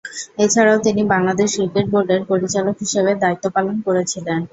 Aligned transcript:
এছাড়াও 0.39 0.77
তিনি 0.85 1.01
বাংলাদেশ 1.13 1.49
ক্রিকেট 1.55 1.85
বোর্ডের 1.91 2.21
পরিচালক 2.29 2.75
হিসেবে 2.83 3.11
দায়িত্ব 3.23 3.45
পালন 3.55 3.75
করেছিলেন। 3.87 4.39